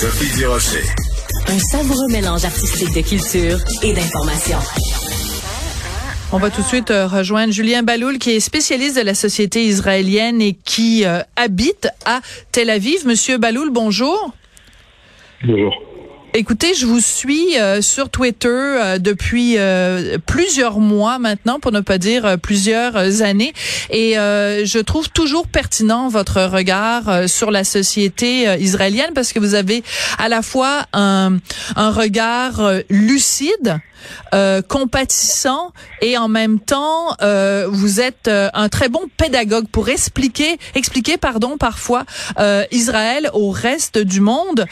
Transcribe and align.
Sophie 0.00 0.38
Durocher. 0.38 0.84
Un 1.48 1.58
savoureux 1.58 2.06
mélange 2.12 2.44
artistique 2.44 2.94
de 2.94 3.00
culture 3.00 3.58
et 3.82 3.92
d'information. 3.92 4.58
On 6.30 6.38
va 6.38 6.50
tout 6.50 6.62
de 6.62 6.66
suite 6.68 6.92
euh, 6.92 7.08
rejoindre 7.08 7.52
Julien 7.52 7.82
Baloul, 7.82 8.18
qui 8.18 8.30
est 8.30 8.38
spécialiste 8.38 8.96
de 8.96 9.02
la 9.02 9.14
société 9.14 9.64
israélienne 9.64 10.40
et 10.40 10.52
qui 10.52 11.04
euh, 11.04 11.18
habite 11.34 11.88
à 12.06 12.20
Tel 12.52 12.70
Aviv. 12.70 13.08
Monsieur 13.08 13.38
Baloul, 13.38 13.70
bonjour. 13.70 14.30
Bonjour. 15.42 15.74
Écoutez, 16.38 16.72
je 16.74 16.86
vous 16.86 17.00
suis 17.00 17.58
euh, 17.58 17.82
sur 17.82 18.10
Twitter 18.10 18.46
euh, 18.48 18.98
depuis 19.00 19.58
euh, 19.58 20.18
plusieurs 20.24 20.78
mois 20.78 21.18
maintenant, 21.18 21.58
pour 21.58 21.72
ne 21.72 21.80
pas 21.80 21.98
dire 21.98 22.38
plusieurs 22.40 23.22
années, 23.22 23.52
et 23.90 24.12
je 24.14 24.78
trouve 24.78 25.10
toujours 25.10 25.48
pertinent 25.48 26.08
votre 26.08 26.42
regard 26.42 27.28
sur 27.28 27.50
la 27.50 27.64
société 27.64 28.44
israélienne 28.60 29.10
parce 29.16 29.32
que 29.32 29.40
vous 29.40 29.54
avez 29.54 29.82
à 30.16 30.28
la 30.28 30.42
fois 30.42 30.86
un, 30.92 31.38
un 31.74 31.90
regard 31.90 32.62
lucide, 32.88 33.80
compatissant, 34.68 35.72
et 36.00 36.16
en 36.18 36.28
même 36.28 36.60
temps, 36.60 37.16
vous 37.68 38.00
êtes 38.00 38.28
un 38.28 38.68
très 38.68 38.88
bon 38.88 39.02
pédagogue 39.16 39.68
pour 39.68 39.88
expliquer, 39.88 40.58
expliquer 40.74 41.16
pardon 41.16 41.56
parfois 41.56 42.04
Israël 42.70 43.30
au 43.32 43.50
reste 43.50 43.98
du 43.98 44.20
monde 44.20 44.66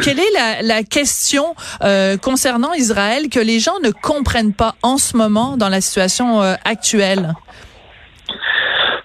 quelle 0.00 0.18
est 0.18 0.32
la, 0.32 0.62
la 0.62 0.82
question 0.82 1.54
euh, 1.82 2.16
concernant 2.16 2.72
Israël 2.72 3.28
que 3.30 3.40
les 3.40 3.58
gens 3.58 3.78
ne 3.84 3.90
comprennent 3.90 4.54
pas 4.54 4.74
en 4.82 4.96
ce 4.96 5.16
moment 5.16 5.56
dans 5.56 5.68
la 5.68 5.80
situation 5.80 6.42
euh, 6.42 6.54
actuelle? 6.64 7.34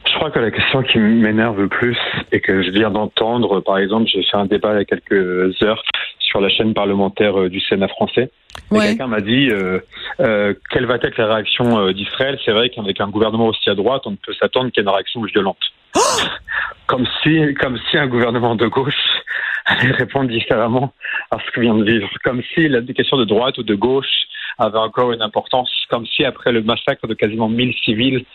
Je 0.06 0.16
crois 0.16 0.32
que 0.32 0.40
la 0.40 0.52
question 0.52 0.82
qui 0.84 0.98
m'énerve 0.98 1.60
le 1.60 1.68
plus 1.68 1.98
et 2.32 2.40
que 2.40 2.64
je 2.64 2.72
viens 2.72 2.90
d'entendre, 2.90 3.60
par 3.60 3.78
exemple, 3.78 4.10
j'ai 4.12 4.24
fait 4.24 4.38
un 4.38 4.46
débat 4.46 4.74
il 4.74 4.78
y 4.78 4.82
a 4.82 4.86
quelques 4.86 5.62
heures 5.62 5.84
sur 6.28 6.42
la 6.42 6.50
chaîne 6.50 6.74
parlementaire 6.74 7.40
euh, 7.40 7.50
du 7.50 7.62
Sénat 7.62 7.88
français. 7.88 8.30
Ouais. 8.70 8.90
Quelqu'un 8.90 9.08
m'a 9.08 9.22
dit 9.22 9.50
euh, 9.50 9.80
euh, 10.20 10.54
quelle 10.70 10.86
va 10.86 10.96
être 10.96 11.18
la 11.18 11.36
réaction 11.36 11.92
d'Israël? 11.92 12.38
C'est 12.44 12.52
vrai 12.52 12.70
qu'avec 12.70 13.00
un 13.00 13.08
gouvernement 13.08 13.48
aussi 13.48 13.70
à 13.70 13.76
droite, 13.76 14.02
on 14.06 14.12
ne 14.12 14.16
peut 14.18 14.34
s'attendre 14.34 14.72
qu'à 14.72 14.82
une 14.82 14.90
réaction 14.90 15.22
violente. 15.22 15.58
Oh 15.96 16.00
comme 16.88 17.08
si, 17.22 17.54
comme 17.56 17.78
si 17.90 17.98
un 17.98 18.08
gouvernement 18.08 18.56
de 18.56 18.68
gauche 18.68 18.94
allait 19.66 19.92
répondre 19.92 20.30
différemment 20.30 20.94
à 21.32 21.38
ce 21.40 21.52
que 21.52 21.62
vient 21.62 21.76
de 21.76 21.84
vivre. 21.84 22.10
Comme 22.24 22.42
si 22.54 22.68
la 22.68 22.82
question 22.82 23.18
de 23.18 23.26
droite 23.26 23.58
ou 23.58 23.64
de 23.64 23.76
gauche 23.76 24.28
avait 24.58 24.78
encore 24.78 25.14
une 25.14 25.22
importance. 25.22 25.72
Comme 25.90 26.06
si 26.06 26.26
après 26.26 26.52
le 26.52 26.62
massacre 26.62 27.08
de 27.08 27.14
quasiment 27.14 27.48
1000 27.48 27.74
civils, 27.86 28.26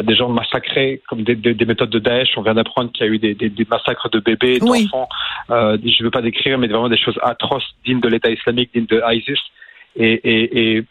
des 0.00 0.14
gens 0.14 0.28
massacrés 0.28 1.02
comme 1.08 1.22
des, 1.22 1.34
des, 1.34 1.54
des 1.54 1.64
méthodes 1.64 1.90
de 1.90 1.98
Daesh. 1.98 2.30
On 2.36 2.42
vient 2.42 2.54
d'apprendre 2.54 2.90
qu'il 2.92 3.06
y 3.06 3.08
a 3.08 3.12
eu 3.12 3.18
des, 3.18 3.34
des, 3.34 3.66
massacres 3.70 4.08
de 4.08 4.20
bébés, 4.20 4.58
d'enfants. 4.58 5.08
Euh, 5.50 5.76
je 5.82 6.02
ne 6.02 6.04
veux 6.04 6.10
pas 6.10 6.22
décrire, 6.22 6.58
mais 6.58 6.66
vraiment 6.66 6.88
des 6.88 6.96
choses 6.96 7.18
atroces, 7.22 7.74
dignes 7.84 8.00
de 8.00 8.08
l'État 8.08 8.30
islamique, 8.30 8.70
dignes 8.74 8.86
de 8.86 9.02
ISIS. 9.12 9.40
Et, 9.96 10.12
et, 10.12 10.76
et 10.76 10.84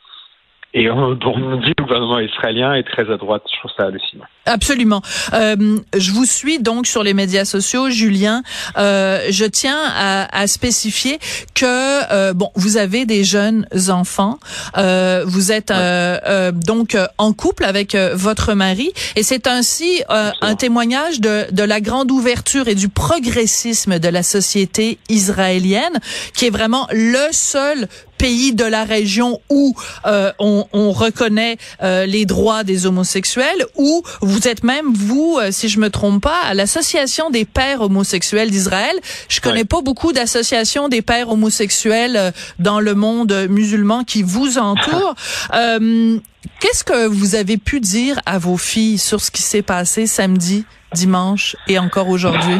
et 0.73 0.89
on, 0.89 1.17
on 1.23 1.57
dit 1.57 1.73
le 1.77 1.83
gouvernement 1.83 2.19
israélien 2.19 2.73
est 2.73 2.83
très 2.83 3.11
à 3.11 3.17
droite. 3.17 3.43
Je 3.51 3.59
trouve 3.59 3.71
ça 3.77 3.87
hallucinant. 3.87 4.25
Absolument. 4.45 5.01
Euh, 5.33 5.77
je 5.95 6.11
vous 6.11 6.25
suis 6.25 6.59
donc 6.59 6.87
sur 6.87 7.03
les 7.03 7.13
médias 7.13 7.45
sociaux, 7.45 7.89
Julien. 7.89 8.41
Euh, 8.77 9.19
je 9.29 9.45
tiens 9.45 9.77
à, 9.95 10.35
à 10.35 10.47
spécifier 10.47 11.19
que 11.53 11.65
euh, 12.11 12.33
bon, 12.33 12.49
vous 12.55 12.77
avez 12.77 13.05
des 13.05 13.23
jeunes 13.23 13.67
enfants. 13.89 14.39
Euh, 14.77 15.23
vous 15.25 15.51
êtes 15.51 15.71
euh, 15.71 16.17
euh, 16.25 16.51
donc 16.51 16.97
en 17.17 17.33
couple 17.33 17.65
avec 17.65 17.95
votre 18.13 18.53
mari, 18.53 18.91
et 19.15 19.23
c'est 19.23 19.47
ainsi 19.47 20.03
un 20.09 20.55
témoignage 20.55 21.19
de, 21.19 21.51
de 21.51 21.63
la 21.63 21.81
grande 21.81 22.11
ouverture 22.11 22.67
et 22.67 22.75
du 22.75 22.89
progressisme 22.89 23.99
de 23.99 24.07
la 24.07 24.23
société 24.23 24.97
israélienne, 25.09 25.99
qui 26.33 26.47
est 26.47 26.49
vraiment 26.49 26.87
le 26.91 27.27
seul 27.31 27.87
pays 28.21 28.53
de 28.53 28.65
la 28.65 28.83
région 28.83 29.41
où 29.49 29.75
euh, 30.05 30.31
on, 30.37 30.67
on, 30.73 30.91
reconnaît 30.91 31.57
euh, 31.81 32.05
les 32.05 32.25
droits 32.25 32.63
des 32.63 32.85
homosexuels, 32.85 33.65
où 33.75 34.03
vous 34.21 34.47
êtes 34.47 34.63
même, 34.63 34.93
vous, 34.93 35.39
euh, 35.41 35.49
si 35.51 35.69
je 35.69 35.79
me 35.79 35.89
trompe 35.89 36.21
pas, 36.21 36.39
à 36.43 36.53
l'association 36.53 37.31
des 37.31 37.45
pères 37.45 37.81
homosexuels 37.81 38.51
d'Israël. 38.51 38.95
Je 39.27 39.41
connais 39.41 39.65
pas 39.65 39.81
beaucoup 39.81 40.13
d'associations 40.13 40.87
des 40.87 41.01
pères 41.01 41.29
homosexuels 41.29 42.31
dans 42.59 42.79
le 42.79 42.93
monde 42.93 43.47
musulman 43.49 44.03
qui 44.03 44.21
vous 44.21 44.59
entoure. 44.59 45.15
Qu'est-ce 46.59 46.83
que 46.83 47.07
vous 47.07 47.33
avez 47.33 47.57
pu 47.57 47.79
dire 47.79 48.19
à 48.27 48.37
vos 48.37 48.57
filles 48.57 48.99
sur 48.99 49.19
ce 49.19 49.31
qui 49.31 49.41
s'est 49.41 49.63
passé 49.63 50.05
samedi, 50.05 50.65
dimanche 50.93 51.55
et 51.67 51.79
encore 51.79 52.09
aujourd'hui? 52.09 52.59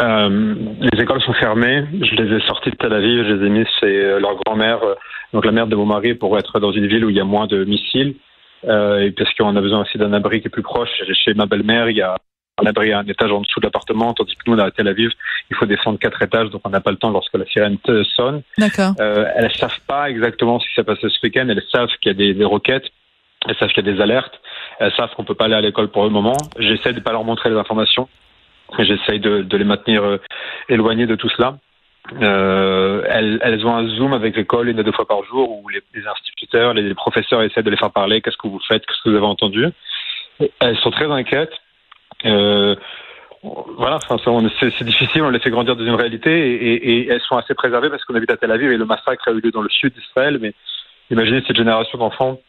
Euh, 0.00 0.54
les 0.80 1.02
écoles 1.02 1.20
sont 1.22 1.32
fermées. 1.34 1.84
Je 1.92 2.14
les 2.14 2.36
ai 2.36 2.40
sorties 2.46 2.70
de 2.70 2.76
Tel 2.76 2.92
Aviv. 2.92 3.26
Je 3.26 3.34
les 3.34 3.46
ai 3.46 3.50
mis 3.50 3.66
chez 3.80 4.04
euh, 4.04 4.20
leur 4.20 4.36
grand-mère, 4.36 4.82
euh, 4.82 4.94
donc 5.32 5.44
la 5.44 5.52
mère 5.52 5.66
de 5.66 5.76
mon 5.76 5.86
mari, 5.86 6.14
pour 6.14 6.38
être 6.38 6.58
dans 6.58 6.72
une 6.72 6.86
ville 6.86 7.04
où 7.04 7.10
il 7.10 7.16
y 7.16 7.20
a 7.20 7.24
moins 7.24 7.46
de 7.46 7.64
missiles. 7.64 8.14
Euh, 8.66 9.00
et 9.00 9.10
parce 9.12 9.32
qu'on 9.34 9.56
a 9.56 9.60
besoin 9.60 9.82
aussi 9.82 9.98
d'un 9.98 10.12
abri 10.12 10.40
qui 10.40 10.48
est 10.48 10.50
plus 10.50 10.62
proche. 10.62 10.90
Chez 11.12 11.34
ma 11.34 11.46
belle-mère, 11.46 11.88
il 11.88 11.96
y 11.96 12.02
a 12.02 12.16
un 12.62 12.66
abri 12.66 12.92
à 12.92 12.98
un 12.98 13.06
étage 13.06 13.32
en 13.32 13.40
dessous 13.40 13.60
de 13.60 13.66
l'appartement, 13.66 14.12
tandis 14.12 14.34
que 14.34 14.50
nous, 14.50 14.60
à 14.60 14.70
Tel 14.70 14.88
Aviv, 14.88 15.10
il 15.50 15.56
faut 15.56 15.66
descendre 15.66 15.98
quatre 15.98 16.20
étages, 16.22 16.50
donc 16.50 16.60
on 16.64 16.70
n'a 16.70 16.80
pas 16.80 16.90
le 16.90 16.98
temps 16.98 17.10
lorsque 17.10 17.34
la 17.34 17.46
sirène 17.46 17.78
sonne. 18.16 18.42
D'accord. 18.58 18.92
Euh, 19.00 19.26
elles 19.34 19.54
savent 19.56 19.80
pas 19.86 20.10
exactement 20.10 20.60
ce 20.60 20.68
qui 20.68 20.74
s'est 20.74 20.84
passé 20.84 21.08
ce 21.08 21.26
week-end. 21.26 21.46
Elles 21.48 21.62
savent 21.72 21.88
qu'il 22.00 22.12
y 22.12 22.14
a 22.14 22.18
des, 22.18 22.34
des 22.34 22.44
roquettes. 22.44 22.88
Elles 23.48 23.56
savent 23.56 23.70
qu'il 23.70 23.86
y 23.86 23.88
a 23.88 23.92
des 23.92 24.00
alertes. 24.02 24.38
Elles 24.78 24.92
savent 24.92 25.10
qu'on 25.16 25.24
peut 25.24 25.34
pas 25.34 25.46
aller 25.46 25.54
à 25.54 25.60
l'école 25.62 25.88
pour 25.88 26.04
le 26.04 26.10
moment. 26.10 26.36
J'essaie 26.58 26.92
de 26.92 27.00
pas 27.00 27.12
leur 27.12 27.24
montrer 27.24 27.48
les 27.48 27.56
informations. 27.56 28.08
J'essaye 28.78 29.20
de, 29.20 29.56
les 29.56 29.64
maintenir 29.64 30.02
euh, 30.02 30.18
éloignés 30.68 31.06
de 31.06 31.16
tout 31.16 31.28
cela. 31.30 31.58
Euh, 32.22 33.02
elles, 33.08 33.66
ont 33.66 33.74
un 33.74 33.86
Zoom 33.88 34.12
avec 34.12 34.36
l'école 34.36 34.68
une 34.68 34.80
à 34.80 34.82
deux 34.82 34.92
fois 34.92 35.06
par 35.06 35.22
jour 35.24 35.50
où 35.50 35.68
les, 35.68 35.82
instituteurs, 36.06 36.74
les 36.74 36.94
professeurs 36.94 37.42
essaient 37.42 37.62
de 37.62 37.70
les 37.70 37.76
faire 37.76 37.90
parler. 37.90 38.20
Qu'est-ce 38.20 38.36
que 38.36 38.48
vous 38.48 38.60
faites? 38.66 38.84
Qu'est-ce 38.86 39.02
que 39.02 39.10
vous 39.10 39.16
avez 39.16 39.26
entendu? 39.26 39.66
Elles 40.60 40.78
sont 40.78 40.90
très 40.90 41.10
inquiètes. 41.10 41.52
Euh, 42.24 42.74
voilà, 43.42 43.98
c'est 44.58 44.84
difficile. 44.84 45.22
On 45.22 45.30
les 45.30 45.38
fait 45.38 45.50
grandir 45.50 45.76
dans 45.76 45.84
une 45.84 45.94
réalité 45.94 46.30
et, 46.30 46.90
et 46.92 47.08
elles 47.08 47.20
sont 47.20 47.36
assez 47.36 47.54
préservées 47.54 47.90
parce 47.90 48.04
qu'on 48.04 48.14
habite 48.14 48.30
à 48.30 48.36
Tel 48.36 48.50
Aviv 48.50 48.70
et 48.70 48.76
le 48.76 48.84
massacre 48.84 49.28
a 49.28 49.32
eu 49.32 49.40
lieu 49.40 49.50
dans 49.50 49.62
le 49.62 49.70
sud 49.70 49.92
d'Israël. 49.94 50.38
Mais 50.40 50.52
imaginez 51.10 51.42
cette 51.46 51.56
génération 51.56 51.98
d'enfants 51.98 52.40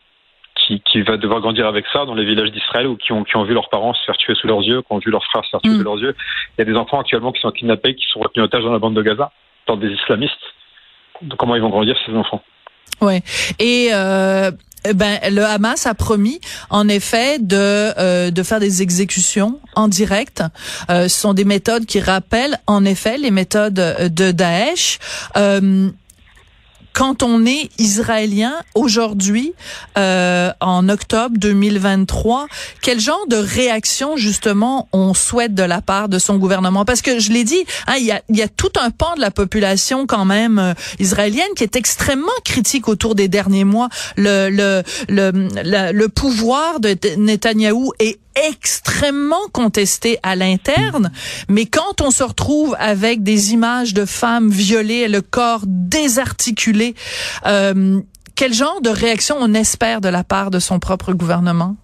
qui, 0.66 0.82
qui, 0.82 1.02
va 1.02 1.18
devoir 1.18 1.42
grandir 1.42 1.68
avec 1.68 1.86
ça 1.92 2.06
dans 2.06 2.16
les 2.16 2.26
villages 2.26 2.52
d'Israël 2.52 2.88
ou 2.88 2.96
qui 2.96 3.12
ont, 3.12 3.24
qui 3.24 3.36
ont 3.36 3.44
vu 3.44 3.54
leurs 3.54 3.70
parents 3.70 3.94
se 3.94 4.04
faire 4.06 4.18
tuer 4.18 4.36
sous 4.36 4.48
leurs 4.48 4.62
yeux, 4.62 4.82
qui 4.82 4.88
ont 4.92 5.00
vu 5.00 5.12
leurs 5.12 5.24
frères 5.26 5.44
se 5.46 5.50
faire 5.50 5.62
tuer 5.62 5.72
mm. 5.72 5.78
sous 5.78 5.84
leurs 5.84 6.00
yeux. 6.00 6.16
Il 6.58 6.62
y 6.62 6.70
a 6.70 6.72
des 6.72 6.78
enfants 6.78 7.00
actuellement 7.00 7.32
qui 7.32 7.42
sont 7.42 7.52
kidnappés, 7.52 7.96
qui 7.96 8.06
sont 8.12 8.20
retenus 8.20 8.46
otages 8.46 8.64
dans 8.64 8.72
la 8.72 8.80
bande 8.80 8.96
de 8.96 9.02
Gaza, 9.02 9.32
par 9.66 9.78
des 9.78 9.90
islamistes. 9.90 10.34
Donc, 11.22 11.38
comment 11.38 11.56
ils 11.56 11.62
vont 11.62 11.70
grandir 11.70 11.96
ces 12.06 12.14
enfants? 12.14 12.42
Ouais. 13.02 13.22
Et 13.60 13.90
euh, 13.94 14.52
ben 14.94 15.20
le 15.32 15.44
Hamas 15.44 15.86
a 15.88 15.94
promis 15.94 16.40
en 16.70 16.88
effet 16.88 17.40
de 17.40 17.56
euh, 17.58 18.32
de 18.32 18.44
faire 18.44 18.60
des 18.60 18.82
exécutions 18.82 19.60
en 19.76 19.88
direct. 19.88 20.44
Euh, 20.90 21.08
ce 21.08 21.20
sont 21.20 21.34
des 21.34 21.46
méthodes 21.46 21.86
qui 21.86 22.00
rappellent 22.00 22.58
en 22.68 22.86
effet 22.86 23.18
les 23.18 23.32
méthodes 23.32 23.74
de 23.74 24.32
Daesh. 24.32 25.00
Quand 26.94 27.24
on 27.24 27.46
est 27.46 27.70
israélien 27.78 28.54
aujourd'hui, 28.76 29.54
euh, 29.98 30.52
en 30.60 30.90
octobre 30.90 31.36
2023, 31.38 32.48
quel 32.82 33.00
genre 33.00 33.26
de 33.28 33.38
réaction 33.38 34.18
justement 34.18 34.88
on 34.92 35.14
souhaite 35.14 35.54
de 35.54 35.64
la 35.64 35.82
part 35.82 36.10
de 36.10 36.20
son 36.20 36.38
gouvernement? 36.38 36.86
Parce 36.86 37.02
que 37.02 37.20
je 37.20 37.32
l'ai 37.32 37.44
dit, 37.44 37.64
hein, 37.88 37.96
il 37.98 38.06
y, 38.06 38.12
a, 38.12 38.22
y, 38.30 38.42
a, 38.42 38.48
tout 38.48 38.72
un 38.80 38.92
pan 38.92 39.16
de 39.16 39.22
la 39.22 39.32
population 39.32 40.06
quand 40.06 40.26
même 40.26 40.60
euh, 40.60 40.74
israélienne 41.00 41.48
qui 41.56 41.64
est 41.64 41.76
extrêmement 41.76 42.28
critique 42.44 42.88
autour 42.88 43.16
des 43.16 43.28
derniers 43.28 43.66
mois. 43.66 43.90
Le 44.18 44.50
le, 44.50 44.84
le, 45.08 45.92
le 45.92 46.10
pouvoir 46.10 46.80
de 46.80 46.96
Netanyahou 47.18 47.94
est 48.00 48.20
extrêmement 48.36 49.48
contesté 49.52 50.18
à 50.24 50.36
l'interne, 50.36 51.12
mais 51.50 51.66
quand 51.66 52.02
on 52.02 52.12
se 52.12 52.24
retrouve 52.24 52.76
avec 52.80 53.24
des 53.24 53.54
images 53.54 53.94
de 53.94 54.06
femmes 54.06 54.50
violées, 54.50 55.08
le 55.08 55.22
corps 55.22 55.64
désarticulé, 55.66 56.96
euh, 57.46 58.02
quel 58.36 58.54
genre 58.54 58.82
de 58.82 58.90
réaction 58.90 59.36
on 59.40 59.54
espère 59.54 60.02
de 60.02 60.10
la 60.10 60.24
part 60.24 60.52
de 60.52 60.60
son 60.60 60.80
propre 60.80 61.14
gouvernement? 61.14 61.76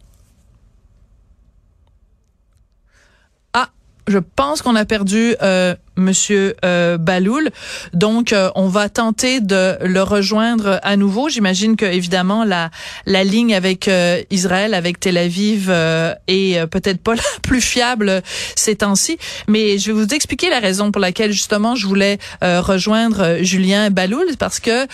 Ah, 3.53 3.69
je 4.07 4.17
pense 4.17 4.61
qu'on 4.61 4.75
a 4.75 4.85
perdu 4.85 5.35
euh, 5.41 5.75
Monsieur 5.97 6.55
euh, 6.63 6.97
Baloul. 6.97 7.49
Donc, 7.94 8.33
euh, 8.33 8.49
on 8.55 8.67
va 8.67 8.89
tenter 8.89 9.41
de 9.41 9.75
le 9.81 10.01
rejoindre 10.01 10.79
à 10.83 10.95
nouveau. 10.95 11.29
J'imagine 11.29 11.75
que 11.75 11.85
évidemment 11.85 12.44
la 12.44 12.69
la 13.05 13.23
ligne 13.23 13.53
avec 13.55 13.88
euh, 13.88 14.21
Israël, 14.29 14.73
avec 14.73 14.99
Tel 14.99 15.17
Aviv, 15.17 15.67
euh, 15.69 16.13
est 16.27 16.65
peut-être 16.67 17.01
pas 17.01 17.15
la 17.15 17.21
plus 17.41 17.61
fiable 17.61 18.21
ces 18.55 18.77
temps-ci. 18.77 19.17
Mais 19.47 19.77
je 19.77 19.91
vais 19.91 19.94
vous 19.94 20.13
expliquer 20.13 20.49
la 20.49 20.59
raison 20.59 20.91
pour 20.91 21.01
laquelle 21.01 21.31
justement 21.31 21.75
je 21.75 21.88
voulais 21.88 22.19
rejoindre 22.41 23.38
Julien 23.41 23.89
Baloul, 23.89 24.25
parce 24.38 24.59
que 24.59 24.88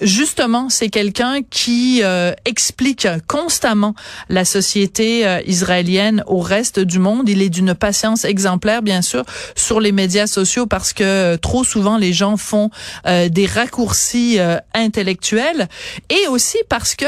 justement 0.00 0.68
c'est 0.68 0.88
quelqu'un 0.88 1.40
qui 1.48 2.02
explique 2.44 3.08
constamment 3.26 3.94
la 4.28 4.44
société 4.44 5.24
israélienne 5.46 6.22
au 6.26 6.40
reste 6.40 6.80
du 6.80 6.98
monde. 6.98 7.28
Il 7.28 7.42
est 7.42 7.48
d'une 7.48 7.74
patience 7.74 8.24
exemplaire, 8.24 8.82
bien 8.82 9.02
sûr, 9.02 9.24
sur 9.54 9.80
les 9.80 9.92
médias 9.92 10.09
médias 10.10 10.26
sociaux 10.26 10.66
parce 10.66 10.92
que 10.92 11.36
trop 11.36 11.62
souvent 11.62 11.96
les 11.96 12.12
gens 12.12 12.36
font 12.36 12.70
des 13.06 13.46
raccourcis 13.46 14.38
intellectuels 14.74 15.68
et 16.08 16.26
aussi 16.28 16.58
parce 16.68 16.96
que 16.96 17.06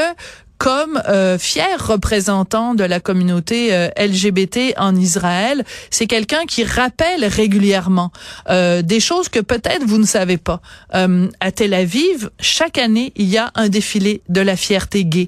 comme 0.63 1.01
euh, 1.09 1.37
fier 1.37 1.75
représentant 1.85 2.73
de 2.73 2.85
la 2.85 3.01
communauté 3.01 3.73
euh, 3.73 3.89
LGBT 3.97 4.73
en 4.77 4.95
Israël. 4.95 5.65
C'est 5.89 6.07
quelqu'un 6.07 6.45
qui 6.45 6.63
rappelle 6.63 7.25
régulièrement 7.25 8.13
euh, 8.49 8.81
des 8.81 9.01
choses 9.01 9.27
que 9.27 9.41
peut-être 9.41 9.83
vous 9.85 9.97
ne 9.97 10.05
savez 10.05 10.37
pas. 10.37 10.61
à 10.93 11.51
Tel 11.51 11.73
Aviv, 11.73 12.29
chaque 12.39 12.77
année, 12.77 13.11
il 13.17 13.27
y 13.27 13.37
a 13.37 13.51
un 13.55 13.67
défilé 13.67 14.21
de 14.29 14.39
la 14.39 14.55
fierté 14.55 15.03
gay. 15.03 15.27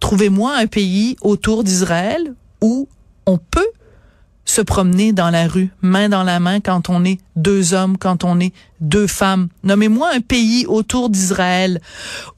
Trouvez-moi 0.00 0.54
un 0.54 0.66
pays 0.66 1.16
autour 1.22 1.64
d'Israël 1.64 2.34
où 2.60 2.86
on 3.24 3.38
peut 3.38 3.70
se 4.54 4.62
promener 4.62 5.12
dans 5.12 5.30
la 5.30 5.48
rue, 5.48 5.70
main 5.82 6.08
dans 6.08 6.22
la 6.22 6.38
main, 6.38 6.60
quand 6.60 6.88
on 6.88 7.04
est 7.04 7.18
deux 7.34 7.74
hommes, 7.74 7.98
quand 7.98 8.22
on 8.22 8.38
est 8.38 8.52
deux 8.80 9.08
femmes. 9.08 9.48
Nommez-moi 9.64 10.10
un 10.14 10.20
pays 10.20 10.64
autour 10.66 11.10
d'Israël 11.10 11.80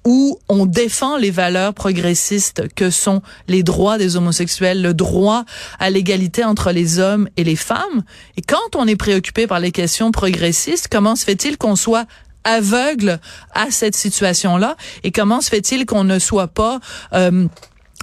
où 0.07 0.39
on 0.49 0.65
défend 0.65 1.19
les 1.19 1.31
valeurs 1.31 1.75
progressistes 1.75 2.73
que 2.75 2.89
sont 2.89 3.21
les 3.49 3.63
droits 3.63 3.99
des 3.99 4.17
homosexuels, 4.17 4.81
le 4.81 4.95
droit 4.95 5.45
à 5.79 5.91
l'égalité 5.91 6.43
entre 6.43 6.73
les 6.73 6.99
hommes 6.99 7.29
et 7.37 7.45
les 7.45 7.57
femmes. 7.57 8.03
Et 8.39 8.43
quand 8.43 8.77
on 8.77 8.87
est 8.87 8.97
préoccupé 8.97 9.47
par 9.47 9.61
les 9.61 9.71
questions 9.71 10.11
progressistes, 10.11 10.89
comment 10.91 11.17
se 11.17 11.25
fait-il 11.25 11.59
qu'on 11.59 11.77
soit 11.77 12.07
aveugle 12.45 13.21
à 13.53 13.71
cette 13.71 13.97
situation-là? 13.97 14.77
Et 15.05 15.13
comment 15.13 15.43
se 15.43 15.51
fait-il 15.51 15.85
qu'on 15.85 16.05
ne 16.05 16.19
soit 16.19 16.49
pas 16.49 16.81
euh, 17.13 17.47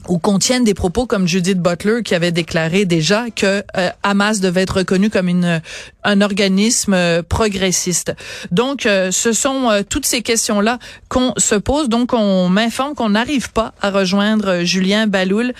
ou 0.07 0.17
contiennent 0.19 0.63
des 0.63 0.73
propos 0.73 1.05
comme 1.05 1.27
Judith 1.27 1.59
Butler 1.59 2.03
qui 2.03 2.15
avait 2.15 2.31
déclaré 2.31 2.85
déjà 2.85 3.29
que 3.29 3.63
euh, 3.77 3.89
Hamas 4.03 4.39
devait 4.39 4.61
être 4.61 4.77
reconnu 4.77 5.09
comme 5.09 5.27
une 5.27 5.61
un 6.05 6.19
organisme 6.19 6.93
euh, 6.93 7.23
progressiste. 7.23 8.13
Donc 8.51 8.85
euh, 8.85 9.11
ce 9.11 9.31
sont 9.31 9.83
toutes 9.89 10.05
ces 10.05 10.21
questions-là 10.21 10.79
qu'on 11.07 11.33
se 11.37 11.55
pose. 11.55 11.87
Donc 11.87 12.13
on 12.13 12.49
m'informe 12.49 12.95
qu'on 12.95 13.09
n'arrive 13.09 13.51
pas 13.51 13.73
à 13.81 13.89
rejoindre 13.89 14.63
Julien 14.63 15.07
Baloul. 15.07 15.53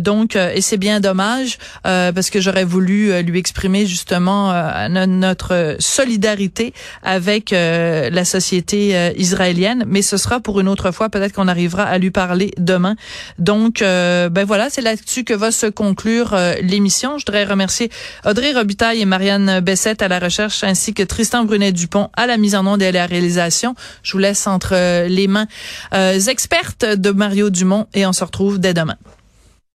donc 0.00 0.36
et 0.36 0.60
c'est 0.60 0.76
bien 0.76 1.00
dommage 1.00 1.58
parce 1.82 2.30
que 2.30 2.40
j'aurais 2.40 2.64
voulu 2.64 3.22
lui 3.22 3.38
exprimer 3.38 3.86
justement 3.86 4.52
notre 4.88 5.76
solidarité 5.78 6.72
avec 7.02 7.50
la 7.50 8.24
société 8.24 9.12
israélienne, 9.16 9.84
mais 9.86 10.02
ce 10.02 10.16
sera 10.16 10.40
pour 10.40 10.60
une 10.60 10.68
autre 10.68 10.90
fois. 10.90 11.08
Peut-être 11.08 11.32
qu'on 11.32 11.48
arrivera 11.48 11.84
à 11.84 11.98
lui 11.98 12.10
parler 12.10 12.52
demain. 12.58 12.96
Donc 13.38 13.71
donc, 13.72 13.80
euh, 13.80 14.28
ben 14.28 14.44
voilà, 14.44 14.68
c'est 14.68 14.82
là-dessus 14.82 15.24
que 15.24 15.32
va 15.32 15.50
se 15.50 15.64
conclure 15.64 16.34
euh, 16.34 16.56
l'émission. 16.60 17.16
Je 17.16 17.24
voudrais 17.24 17.44
remercier 17.44 17.90
Audrey 18.26 18.52
Robitaille 18.52 19.00
et 19.00 19.06
Marianne 19.06 19.60
Bessette 19.60 20.02
à 20.02 20.08
la 20.08 20.18
recherche, 20.18 20.62
ainsi 20.62 20.92
que 20.92 21.02
Tristan 21.02 21.44
Brunet-Dupont 21.44 22.10
à 22.12 22.26
la 22.26 22.36
mise 22.36 22.54
en 22.54 22.66
onde 22.66 22.82
et 22.82 22.88
à 22.88 22.92
la 22.92 23.06
réalisation. 23.06 23.74
Je 24.02 24.12
vous 24.12 24.18
laisse 24.18 24.46
entre 24.46 25.06
les 25.06 25.26
mains 25.26 25.46
euh, 25.94 26.20
expertes 26.20 26.84
de 26.84 27.10
Mario 27.12 27.48
Dumont 27.48 27.86
et 27.94 28.04
on 28.04 28.12
se 28.12 28.24
retrouve 28.24 28.58
dès 28.58 28.74
demain. 28.74 28.98